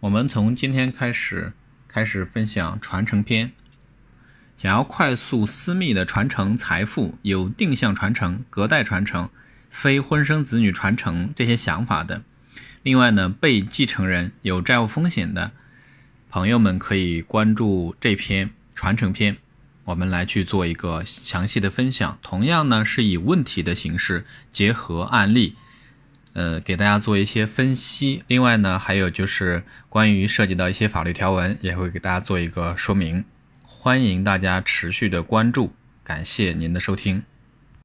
[0.00, 1.52] 我们从今天开始
[1.88, 3.50] 开始分享传承篇。
[4.56, 9.28] 想要快速私密的传承财富，有定向传承、隔代传承、
[9.68, 12.22] 非婚生子女传承这些想法的，
[12.84, 15.50] 另外呢，被继承人有债务风险的
[16.30, 19.36] 朋友们可以关注这篇传承篇，
[19.86, 22.16] 我们来去做一个详细的分享。
[22.22, 25.56] 同样呢，是以问题的形式结合案例。
[26.38, 28.22] 呃，给大家做一些分析。
[28.28, 33.24] 另外呢，还有就是关于涉及到一些法律条文，也会给大家做一个说明。
[33.64, 35.72] 欢迎大家持续的关注，
[36.04, 37.24] 感谢您的收听。